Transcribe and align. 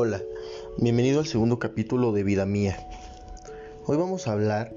Hola, 0.00 0.22
bienvenido 0.76 1.18
al 1.18 1.26
segundo 1.26 1.58
capítulo 1.58 2.12
de 2.12 2.22
Vida 2.22 2.46
Mía. 2.46 2.76
Hoy 3.84 3.96
vamos 3.96 4.28
a 4.28 4.32
hablar 4.32 4.72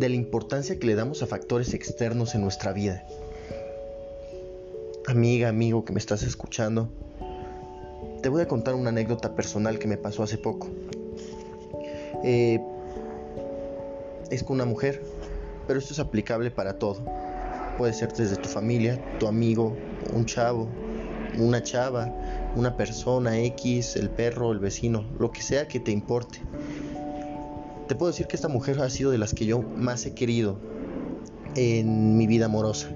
de 0.00 0.08
la 0.08 0.16
importancia 0.16 0.76
que 0.76 0.88
le 0.88 0.96
damos 0.96 1.22
a 1.22 1.28
factores 1.28 1.72
externos 1.72 2.34
en 2.34 2.40
nuestra 2.40 2.72
vida. 2.72 3.06
Amiga, 5.06 5.48
amigo 5.50 5.84
que 5.84 5.92
me 5.92 6.00
estás 6.00 6.24
escuchando, 6.24 6.88
te 8.22 8.28
voy 8.28 8.42
a 8.42 8.48
contar 8.48 8.74
una 8.74 8.88
anécdota 8.88 9.36
personal 9.36 9.78
que 9.78 9.86
me 9.86 9.98
pasó 9.98 10.24
hace 10.24 10.36
poco. 10.36 10.66
Eh, 12.24 12.58
es 14.32 14.42
con 14.42 14.56
una 14.56 14.64
mujer, 14.64 15.00
pero 15.68 15.78
esto 15.78 15.92
es 15.92 16.00
aplicable 16.00 16.50
para 16.50 16.76
todo. 16.76 17.04
Puede 17.78 17.92
ser 17.92 18.12
desde 18.14 18.34
tu 18.34 18.48
familia, 18.48 19.00
tu 19.20 19.28
amigo, 19.28 19.76
un 20.12 20.26
chavo, 20.26 20.66
una 21.38 21.62
chava, 21.62 22.12
una 22.56 22.76
persona 22.76 23.38
X, 23.38 23.96
el 23.96 24.10
perro, 24.10 24.50
el 24.50 24.58
vecino, 24.58 25.04
lo 25.18 25.30
que 25.30 25.42
sea 25.42 25.68
que 25.68 25.78
te 25.78 25.92
importe. 25.92 26.40
Te 27.86 27.94
puedo 27.94 28.10
decir 28.10 28.26
que 28.26 28.34
esta 28.34 28.48
mujer 28.48 28.80
ha 28.80 28.90
sido 28.90 29.10
de 29.10 29.18
las 29.18 29.34
que 29.34 29.44
yo 29.46 29.60
más 29.60 30.04
he 30.06 30.14
querido 30.14 30.58
en 31.54 32.16
mi 32.16 32.26
vida 32.26 32.46
amorosa. 32.46 32.88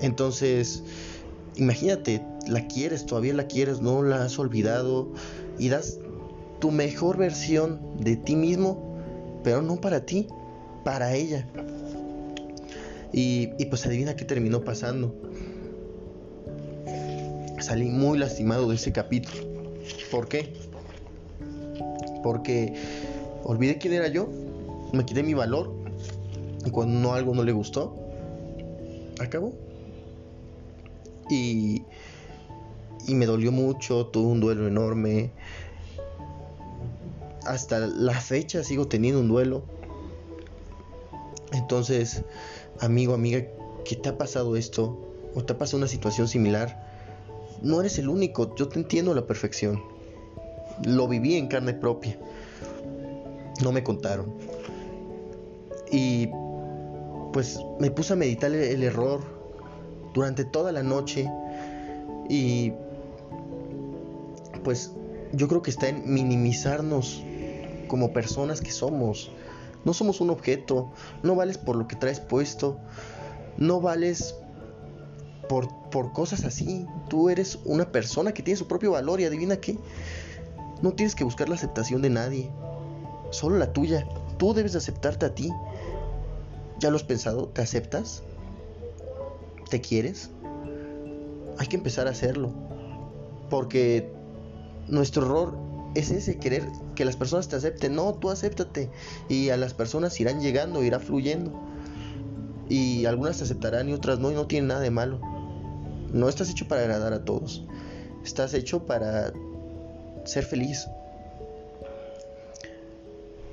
Entonces, 0.00 0.82
imagínate, 1.56 2.24
la 2.48 2.66
quieres, 2.66 3.06
todavía 3.06 3.34
la 3.34 3.46
quieres, 3.46 3.80
no 3.80 4.02
la 4.02 4.24
has 4.24 4.38
olvidado 4.38 5.12
y 5.58 5.68
das 5.68 5.98
tu 6.60 6.70
mejor 6.70 7.18
versión 7.18 7.80
de 8.00 8.16
ti 8.16 8.34
mismo, 8.34 8.98
pero 9.44 9.60
no 9.60 9.80
para 9.80 10.04
ti, 10.06 10.26
para 10.84 11.14
ella. 11.14 11.46
Y, 13.12 13.46
pues 13.66 13.86
adivina 13.86 14.16
qué 14.16 14.24
terminó 14.24 14.64
pasando 14.64 15.14
salí 17.58 17.86
muy 17.90 18.18
lastimado 18.18 18.68
de 18.68 18.76
ese 18.76 18.92
capítulo. 18.92 19.44
¿Por 20.10 20.28
qué? 20.28 20.54
Porque 22.22 22.74
olvidé 23.44 23.78
quién 23.78 23.94
era 23.94 24.08
yo, 24.08 24.28
me 24.92 25.04
quité 25.04 25.22
mi 25.22 25.34
valor 25.34 25.72
y 26.64 26.70
cuando 26.70 26.98
no, 26.98 27.14
algo 27.14 27.34
no 27.34 27.42
le 27.42 27.52
gustó, 27.52 27.96
acabó. 29.20 29.52
Y, 31.28 31.84
y 33.06 33.14
me 33.14 33.26
dolió 33.26 33.52
mucho, 33.52 34.06
tuve 34.06 34.32
un 34.32 34.40
duelo 34.40 34.66
enorme. 34.66 35.32
Hasta 37.46 37.80
la 37.80 38.18
fecha 38.20 38.64
sigo 38.64 38.88
teniendo 38.88 39.20
un 39.20 39.28
duelo. 39.28 39.64
Entonces, 41.52 42.24
amigo, 42.80 43.14
amiga, 43.14 43.44
¿qué 43.84 43.96
te 43.96 44.08
ha 44.08 44.18
pasado 44.18 44.56
esto? 44.56 44.98
¿O 45.34 45.44
te 45.44 45.52
ha 45.52 45.58
pasado 45.58 45.78
una 45.78 45.88
situación 45.88 46.28
similar? 46.28 46.93
No 47.64 47.80
eres 47.80 47.98
el 47.98 48.10
único, 48.10 48.54
yo 48.54 48.68
te 48.68 48.78
entiendo 48.78 49.12
a 49.12 49.14
la 49.14 49.26
perfección. 49.26 49.82
Lo 50.84 51.08
viví 51.08 51.36
en 51.36 51.48
carne 51.48 51.72
propia. 51.72 52.18
No 53.62 53.72
me 53.72 53.82
contaron. 53.82 54.34
Y 55.90 56.28
pues 57.32 57.58
me 57.80 57.90
puse 57.90 58.12
a 58.12 58.16
meditar 58.16 58.52
el, 58.52 58.82
error 58.82 59.20
durante 60.12 60.44
toda 60.44 60.72
la 60.72 60.82
noche 60.82 61.28
y 62.28 62.72
pues 64.62 64.92
yo 65.32 65.48
creo 65.48 65.62
que 65.62 65.70
está 65.70 65.88
en 65.88 66.12
minimizarnos 66.12 67.24
como 67.88 68.12
personas 68.12 68.60
que 68.60 68.72
somos. 68.72 69.30
No 69.84 69.94
somos 69.94 70.20
un 70.20 70.30
objeto, 70.30 70.92
no 71.22 71.34
vales 71.34 71.58
por 71.58 71.76
lo 71.76 71.88
que 71.88 71.96
traes 71.96 72.20
puesto, 72.20 72.78
no 73.56 73.80
vales 73.80 74.36
por, 75.48 75.68
por 75.90 76.12
cosas 76.12 76.44
así. 76.44 76.86
Tú 77.08 77.30
eres 77.30 77.58
una 77.64 77.90
persona 77.90 78.32
que 78.32 78.42
tiene 78.42 78.58
su 78.58 78.66
propio 78.66 78.92
valor 78.92 79.20
y 79.20 79.24
adivina 79.24 79.56
qué. 79.56 79.78
No 80.82 80.92
tienes 80.92 81.14
que 81.14 81.24
buscar 81.24 81.48
la 81.48 81.54
aceptación 81.54 82.02
de 82.02 82.10
nadie, 82.10 82.50
solo 83.30 83.56
la 83.56 83.72
tuya. 83.72 84.06
Tú 84.36 84.54
debes 84.54 84.72
de 84.72 84.78
aceptarte 84.78 85.26
a 85.26 85.34
ti. 85.34 85.50
¿Ya 86.78 86.90
lo 86.90 86.96
has 86.96 87.04
pensado? 87.04 87.46
¿Te 87.48 87.62
aceptas? 87.62 88.22
¿Te 89.70 89.80
quieres? 89.80 90.30
Hay 91.58 91.68
que 91.68 91.76
empezar 91.76 92.06
a 92.06 92.10
hacerlo. 92.10 92.52
Porque 93.48 94.12
nuestro 94.88 95.24
error 95.24 95.56
es 95.94 96.10
ese, 96.10 96.38
querer 96.38 96.64
que 96.94 97.04
las 97.04 97.16
personas 97.16 97.48
te 97.48 97.56
acepten. 97.56 97.94
No, 97.94 98.14
tú 98.14 98.30
acéptate. 98.30 98.90
Y 99.28 99.50
a 99.50 99.56
las 99.56 99.74
personas 99.74 100.20
irán 100.20 100.40
llegando, 100.40 100.82
irá 100.82 100.98
fluyendo. 100.98 101.52
Y 102.68 103.06
algunas 103.06 103.38
te 103.38 103.44
aceptarán 103.44 103.88
y 103.88 103.92
otras 103.92 104.18
no, 104.18 104.30
y 104.30 104.34
no 104.34 104.46
tienen 104.46 104.68
nada 104.68 104.80
de 104.80 104.90
malo. 104.90 105.20
No 106.14 106.28
estás 106.28 106.48
hecho 106.48 106.68
para 106.68 106.82
agradar 106.82 107.12
a 107.12 107.24
todos. 107.24 107.64
Estás 108.24 108.54
hecho 108.54 108.86
para 108.86 109.32
ser 110.24 110.44
feliz. 110.44 110.86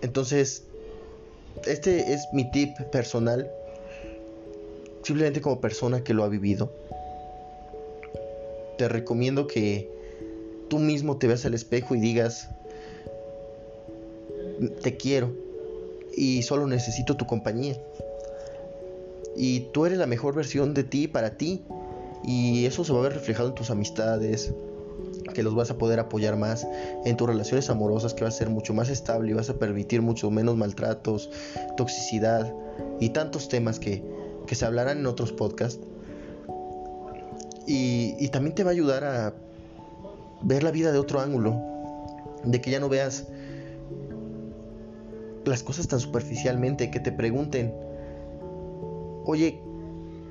Entonces, 0.03 0.63
este 1.65 2.13
es 2.13 2.27
mi 2.33 2.51
tip 2.51 2.77
personal. 2.91 3.49
Simplemente 5.01 5.41
como 5.41 5.59
persona 5.59 6.03
que 6.03 6.13
lo 6.13 6.23
ha 6.23 6.29
vivido. 6.29 6.71
Te 8.77 8.87
recomiendo 8.87 9.47
que 9.47 9.89
tú 10.69 10.77
mismo 10.77 11.17
te 11.17 11.25
veas 11.25 11.43
al 11.47 11.55
espejo 11.55 11.95
y 11.95 11.99
digas, 11.99 12.47
te 14.83 14.97
quiero 14.97 15.31
y 16.15 16.43
solo 16.43 16.67
necesito 16.67 17.17
tu 17.17 17.25
compañía. 17.25 17.75
Y 19.35 19.61
tú 19.71 19.87
eres 19.87 19.97
la 19.97 20.05
mejor 20.05 20.35
versión 20.35 20.75
de 20.75 20.83
ti 20.83 21.07
para 21.07 21.37
ti 21.37 21.63
y 22.23 22.65
eso 22.65 22.83
se 22.83 22.93
va 22.93 22.99
a 22.99 23.03
ver 23.03 23.13
reflejado 23.13 23.49
en 23.49 23.55
tus 23.55 23.69
amistades, 23.69 24.53
que 25.33 25.43
los 25.43 25.55
vas 25.55 25.71
a 25.71 25.77
poder 25.77 25.99
apoyar 25.99 26.37
más 26.37 26.67
en 27.05 27.17
tus 27.17 27.27
relaciones 27.27 27.69
amorosas, 27.69 28.13
que 28.13 28.23
va 28.23 28.27
a 28.27 28.31
ser 28.31 28.49
mucho 28.49 28.73
más 28.73 28.89
estable 28.89 29.31
y 29.31 29.33
vas 29.33 29.49
a 29.49 29.55
permitir 29.55 30.01
mucho 30.01 30.29
menos 30.29 30.57
maltratos, 30.57 31.29
toxicidad 31.77 32.53
y 32.99 33.09
tantos 33.09 33.49
temas 33.49 33.79
que, 33.79 34.03
que 34.45 34.55
se 34.55 34.65
hablarán 34.65 34.99
en 34.99 35.05
otros 35.05 35.31
podcasts. 35.31 35.81
Y, 37.67 38.15
y 38.19 38.27
también 38.29 38.55
te 38.55 38.63
va 38.63 38.71
a 38.71 38.73
ayudar 38.73 39.03
a 39.03 39.33
ver 40.41 40.63
la 40.63 40.71
vida 40.71 40.91
de 40.91 40.99
otro 40.99 41.21
ángulo, 41.21 41.59
de 42.43 42.59
que 42.59 42.71
ya 42.71 42.79
no 42.79 42.89
veas 42.89 43.27
las 45.45 45.63
cosas 45.63 45.87
tan 45.87 45.99
superficialmente, 45.99 46.91
que 46.91 46.99
te 46.99 47.11
pregunten, 47.11 47.73
oye, 49.25 49.61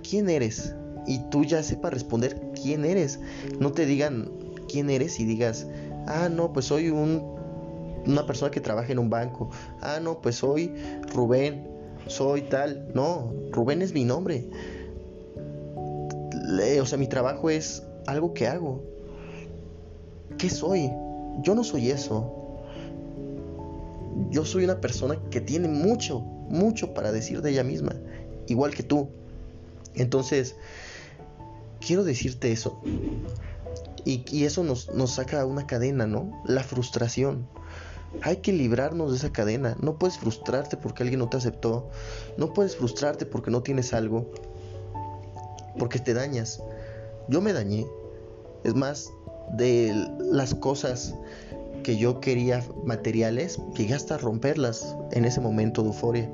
¿quién 0.08 0.28
eres? 0.28 0.74
Y 1.06 1.18
tú 1.30 1.44
ya 1.44 1.62
sepas 1.62 1.92
responder 1.92 2.40
quién 2.60 2.84
eres. 2.84 3.20
No 3.58 3.72
te 3.72 3.86
digan 3.86 4.30
quién 4.68 4.90
eres 4.90 5.18
y 5.20 5.24
digas, 5.24 5.66
ah, 6.06 6.28
no, 6.28 6.52
pues 6.52 6.66
soy 6.66 6.90
un, 6.90 7.22
una 8.06 8.26
persona 8.26 8.50
que 8.50 8.60
trabaja 8.60 8.92
en 8.92 8.98
un 8.98 9.10
banco. 9.10 9.50
Ah, 9.80 9.98
no, 10.02 10.20
pues 10.20 10.36
soy 10.36 10.72
Rubén, 11.12 11.66
soy 12.06 12.42
tal. 12.42 12.88
No, 12.94 13.32
Rubén 13.50 13.82
es 13.82 13.92
mi 13.92 14.04
nombre. 14.04 14.48
o 16.80 16.86
sea, 16.86 16.98
mi 16.98 17.06
trabajo 17.06 17.50
es 17.50 17.82
algo 18.06 18.34
que 18.34 18.46
hago. 18.46 18.82
¿Qué 20.38 20.48
soy? 20.48 20.90
Yo 21.42 21.54
no 21.54 21.64
soy 21.64 21.90
eso. 21.90 22.36
Yo 24.30 24.44
soy 24.44 24.64
una 24.64 24.80
persona 24.80 25.18
que 25.30 25.40
tiene 25.40 25.68
mucho, 25.68 26.20
mucho 26.20 26.94
para 26.94 27.12
decir 27.12 27.42
de 27.42 27.50
ella 27.50 27.64
misma, 27.64 27.94
igual 28.46 28.74
que 28.74 28.82
tú. 28.82 29.08
Entonces, 29.94 30.56
quiero 31.80 32.04
decirte 32.04 32.52
eso. 32.52 32.80
Y, 34.04 34.44
eso 34.44 34.64
nos, 34.64 34.92
nos 34.94 35.12
saca 35.12 35.44
una 35.44 35.66
cadena, 35.66 36.06
¿no? 36.06 36.42
La 36.46 36.62
frustración. 36.62 37.46
Hay 38.22 38.38
que 38.38 38.52
librarnos 38.52 39.10
de 39.10 39.18
esa 39.18 39.32
cadena. 39.32 39.76
No 39.80 39.98
puedes 39.98 40.18
frustrarte 40.18 40.76
porque 40.76 41.02
alguien 41.02 41.20
no 41.20 41.28
te 41.28 41.36
aceptó. 41.36 41.90
No 42.36 42.52
puedes 42.52 42.76
frustrarte 42.76 43.26
porque 43.26 43.50
no 43.50 43.62
tienes 43.62 43.92
algo. 43.92 44.30
Porque 45.78 45.98
te 45.98 46.14
dañas. 46.14 46.62
Yo 47.28 47.40
me 47.40 47.52
dañé. 47.52 47.86
Es 48.64 48.74
más, 48.74 49.10
de 49.52 49.92
las 50.18 50.54
cosas 50.54 51.14
que 51.82 51.96
yo 51.96 52.20
quería 52.20 52.64
materiales, 52.84 53.58
llegué 53.76 53.94
hasta 53.94 54.18
romperlas 54.18 54.96
en 55.12 55.24
ese 55.24 55.40
momento 55.40 55.82
de 55.82 55.88
euforia. 55.88 56.30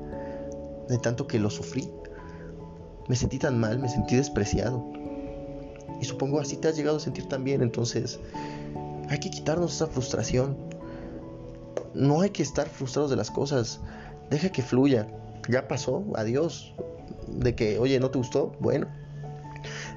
De 0.89 0.97
tanto 0.97 1.27
que 1.27 1.39
lo 1.39 1.49
sufrí. 1.49 1.89
Me 3.07 3.15
sentí 3.15 3.39
tan 3.39 3.59
mal, 3.59 3.79
me 3.79 3.89
sentí 3.89 4.15
despreciado. 4.15 4.96
Y 6.01 6.05
supongo 6.05 6.39
así 6.39 6.57
te 6.57 6.67
has 6.67 6.75
llegado 6.75 6.97
a 6.97 6.99
sentir 6.99 7.27
también. 7.27 7.61
Entonces, 7.61 8.19
hay 9.09 9.19
que 9.19 9.29
quitarnos 9.29 9.75
esa 9.75 9.87
frustración. 9.87 10.57
No 11.93 12.21
hay 12.21 12.29
que 12.29 12.43
estar 12.43 12.67
frustrados 12.67 13.09
de 13.09 13.15
las 13.15 13.31
cosas. 13.31 13.79
Deja 14.29 14.49
que 14.49 14.61
fluya. 14.61 15.07
Ya 15.49 15.67
pasó, 15.67 16.03
adiós. 16.15 16.73
De 17.27 17.55
que, 17.55 17.79
oye, 17.79 17.99
no 17.99 18.11
te 18.11 18.17
gustó, 18.17 18.55
bueno. 18.59 18.87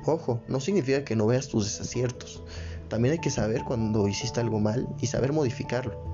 Ojo, 0.06 0.40
no 0.48 0.60
significa 0.60 1.04
que 1.04 1.16
no 1.16 1.26
veas 1.26 1.48
tus 1.48 1.64
desaciertos. 1.64 2.42
También 2.88 3.12
hay 3.12 3.20
que 3.20 3.30
saber 3.30 3.64
cuando 3.64 4.08
hiciste 4.08 4.40
algo 4.40 4.58
mal 4.58 4.88
y 5.00 5.06
saber 5.06 5.32
modificarlo. 5.32 6.10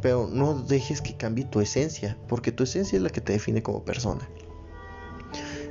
Pero 0.00 0.28
no 0.30 0.54
dejes 0.54 1.00
que 1.02 1.16
cambie 1.16 1.44
tu 1.44 1.60
esencia, 1.60 2.16
porque 2.28 2.52
tu 2.52 2.62
esencia 2.62 2.96
es 2.96 3.02
la 3.02 3.10
que 3.10 3.20
te 3.20 3.32
define 3.32 3.62
como 3.62 3.84
persona. 3.84 4.28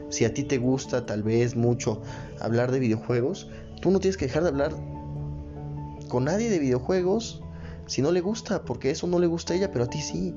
Si 0.09 0.25
a 0.25 0.33
ti 0.33 0.43
te 0.43 0.57
gusta 0.57 1.05
tal 1.05 1.23
vez 1.23 1.55
mucho 1.55 2.01
hablar 2.39 2.71
de 2.71 2.79
videojuegos, 2.79 3.49
tú 3.81 3.91
no 3.91 3.99
tienes 3.99 4.17
que 4.17 4.25
dejar 4.25 4.43
de 4.43 4.49
hablar 4.49 4.71
con 6.07 6.25
nadie 6.25 6.49
de 6.49 6.59
videojuegos 6.59 7.41
si 7.87 8.01
no 8.01 8.11
le 8.11 8.21
gusta, 8.21 8.63
porque 8.63 8.91
eso 8.91 9.07
no 9.07 9.19
le 9.19 9.27
gusta 9.27 9.53
a 9.53 9.57
ella, 9.57 9.71
pero 9.71 9.85
a 9.85 9.89
ti 9.89 10.01
sí. 10.01 10.33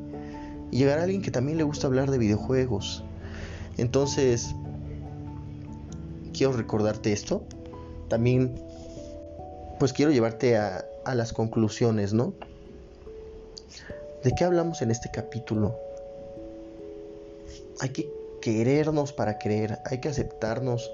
Y 0.71 0.79
llegará 0.79 1.03
alguien 1.03 1.21
que 1.21 1.33
también 1.33 1.59
le 1.59 1.65
gusta 1.65 1.89
hablar 1.89 2.11
de 2.11 2.19
videojuegos. 2.19 3.05
Entonces, 3.77 4.55
quiero 6.33 6.53
recordarte 6.53 7.13
esto. 7.13 7.43
También, 8.09 8.55
pues 9.81 9.93
quiero 9.93 10.13
llevarte 10.13 10.57
a, 10.57 10.85
a 11.05 11.15
las 11.15 11.33
conclusiones, 11.33 12.13
¿no? 12.13 12.35
¿De 14.23 14.33
qué 14.33 14.45
hablamos 14.45 14.81
en 14.83 14.91
este 14.93 15.11
capítulo? 15.11 15.77
Hay 17.81 17.89
que 17.89 18.20
querernos 18.41 19.13
para 19.13 19.39
creer, 19.39 19.79
hay 19.85 19.99
que 19.99 20.09
aceptarnos 20.09 20.91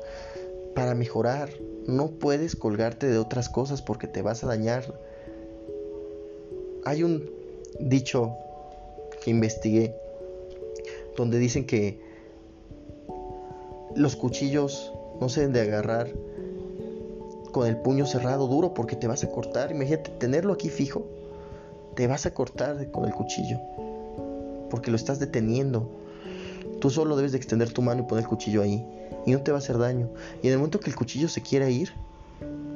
para 0.75 0.95
mejorar. 0.95 1.49
No 1.87 2.09
puedes 2.09 2.57
colgarte 2.57 3.07
de 3.07 3.19
otras 3.19 3.49
cosas 3.49 3.83
porque 3.83 4.07
te 4.07 4.23
vas 4.23 4.45
a 4.45 4.49
dañar. 4.49 4.95
Hay 6.85 7.03
un 7.03 7.31
dicho 7.81 8.37
que 9.23 9.31
investigué 9.31 9.95
donde 11.17 11.39
dicen 11.39 11.67
que 11.67 12.01
los 13.95 14.17
cuchillos 14.17 14.93
no 15.21 15.29
se 15.29 15.41
deben 15.41 15.55
de 15.55 15.61
agarrar 15.63 16.11
con 17.53 17.67
el 17.67 17.79
puño 17.79 18.07
cerrado 18.07 18.47
duro 18.47 18.75
porque 18.75 18.97
te 18.97 19.07
vas 19.07 19.25
a 19.25 19.31
cortar. 19.31 19.71
Imagínate 19.71 20.11
tenerlo 20.19 20.53
aquí 20.53 20.69
fijo. 20.69 21.07
Te 21.95 22.07
vas 22.07 22.27
a 22.27 22.35
cortar 22.35 22.91
con 22.91 23.07
el 23.07 23.15
cuchillo 23.15 23.59
porque 24.69 24.91
lo 24.91 24.97
estás 24.97 25.19
deteniendo. 25.19 25.89
Tú 26.87 26.91
solo 26.91 27.17
debes 27.17 27.33
de 27.33 27.38
extender 27.38 27.73
tu 27.73 27.83
mano 27.83 28.03
y 28.03 28.05
poner 28.05 28.23
el 28.23 28.29
cuchillo 28.29 28.62
ahí 28.62 28.87
y 29.27 29.33
no 29.33 29.43
te 29.43 29.50
va 29.50 29.56
a 29.56 29.59
hacer 29.59 29.77
daño. 29.77 30.09
Y 30.41 30.47
en 30.47 30.53
el 30.53 30.59
momento 30.61 30.79
que 30.79 30.88
el 30.88 30.94
cuchillo 30.94 31.29
se 31.29 31.43
quiera 31.43 31.69
ir, 31.69 31.91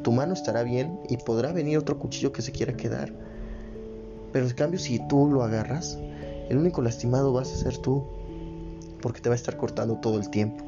tu 0.03 0.11
mano 0.11 0.33
estará 0.33 0.65
bien 0.65 0.99
y 1.09 1.17
podrá 1.17 1.53
venir 1.53 1.79
otro 1.79 1.97
cuchillo 1.97 2.33
que 2.33 2.43
se 2.43 2.51
quiera 2.51 2.77
quedar. 2.77 3.12
Pero 4.33 4.49
en 4.49 4.53
cambio 4.55 4.81
si 4.81 4.99
tú 5.07 5.31
lo 5.31 5.45
agarras, 5.45 5.97
el 6.49 6.59
único 6.59 6.83
lastimado 6.83 7.33
vas 7.33 7.53
a 7.53 7.57
ser 7.59 7.79
tú, 7.79 8.03
porque 9.01 9.21
te 9.21 9.29
va 9.29 9.37
a 9.37 9.37
estar 9.37 9.57
cortando 9.57 9.95
todo 9.99 10.19
el 10.19 10.29
tiempo. 10.29 10.65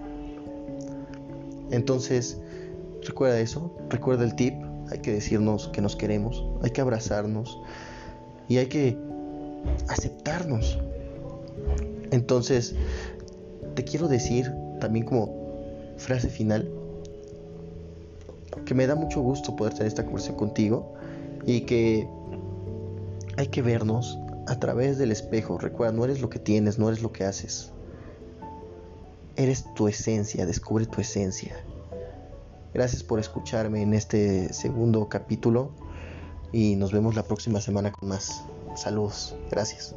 Entonces, 1.73 2.41
recuerda 3.05 3.41
eso, 3.41 3.75
recuerda 3.89 4.23
el 4.23 4.37
tip, 4.37 4.55
hay 4.93 5.01
que 5.01 5.15
decirnos 5.15 5.67
que 5.73 5.81
nos 5.81 5.97
queremos, 5.97 6.45
hay 6.63 6.71
que 6.71 6.81
abrazarnos 6.81 7.59
y 8.47 8.59
hay 8.59 8.67
que 8.67 8.97
aceptarnos. 9.89 10.79
Entonces, 12.13 12.75
te 13.75 13.85
quiero 13.85 14.09
decir 14.09 14.53
también 14.81 15.05
como 15.05 15.43
frase 15.97 16.29
final 16.29 16.69
que 18.65 18.75
me 18.75 18.87
da 18.87 18.95
mucho 18.95 19.21
gusto 19.21 19.57
poder 19.57 19.73
tener 19.75 19.89
esta 19.89 20.05
conversación 20.05 20.37
contigo 20.37 20.95
y 21.47 21.63
que 21.63 22.07
hay 23.37 23.49
que 23.49 23.63
vernos 23.63 24.19
a 24.47 24.59
través 24.59 24.99
del 24.99 25.13
espejo. 25.13 25.59
Recuerda, 25.59 25.93
no 25.93 26.05
eres 26.05 26.21
lo 26.21 26.29
que 26.29 26.39
tienes, 26.39 26.79
no 26.79 26.89
eres 26.89 27.03
lo 27.03 27.13
que 27.13 27.25
haces. 27.25 27.73
Eres 29.37 29.65
tu 29.75 29.89
esencia, 29.89 30.47
descubre 30.47 30.87
tu 30.87 31.01
esencia. 31.01 31.57
Gracias 32.75 33.03
por 33.03 33.19
escucharme 33.19 33.83
en 33.83 33.95
este 33.95 34.53
segundo 34.53 35.09
capítulo 35.09 35.71
y 36.53 36.77
nos 36.77 36.93
vemos 36.93 37.15
la 37.15 37.23
próxima 37.23 37.61
semana 37.61 37.93
con 37.93 38.09
más. 38.09 38.45
Saludos, 38.77 39.35
gracias. 39.51 39.95